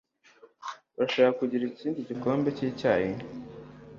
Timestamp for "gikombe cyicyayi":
2.09-3.11